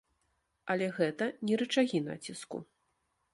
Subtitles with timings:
[0.73, 2.57] Але гэта не рычагі націску.